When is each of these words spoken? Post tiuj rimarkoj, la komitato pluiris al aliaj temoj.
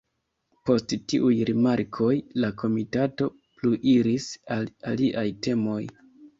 Post 0.69 0.95
tiuj 1.13 1.33
rimarkoj, 1.49 2.09
la 2.45 2.51
komitato 2.63 3.29
pluiris 3.61 4.29
al 4.59 4.69
aliaj 4.97 5.29
temoj. 5.49 5.81